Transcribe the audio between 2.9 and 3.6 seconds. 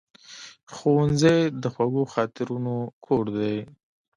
کور دی